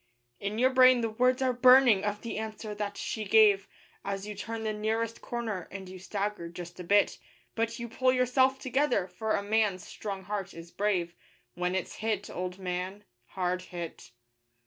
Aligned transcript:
In 0.39 0.57
your 0.57 0.71
brain 0.71 1.01
the 1.01 1.11
words 1.11 1.43
are 1.43 1.53
burning 1.53 2.03
of 2.03 2.23
the 2.23 2.39
answer 2.39 2.73
that 2.73 2.97
she 2.97 3.23
gave, 3.23 3.67
As 4.03 4.25
you 4.25 4.33
turn 4.33 4.63
the 4.63 4.73
nearest 4.73 5.21
corner 5.21 5.67
and 5.69 5.87
you 5.87 5.99
stagger 5.99 6.49
just 6.49 6.79
a 6.79 6.83
bit; 6.83 7.19
But 7.53 7.77
you 7.77 7.87
pull 7.87 8.11
yourself 8.11 8.57
together, 8.57 9.05
for 9.05 9.35
a 9.35 9.43
man's 9.43 9.85
strong 9.85 10.23
heart 10.23 10.55
is 10.55 10.71
brave 10.71 11.13
When 11.53 11.75
it's 11.75 11.97
hit, 11.97 12.31
old 12.31 12.57
man 12.57 13.03
hard 13.35 13.61
hit. 13.61 14.09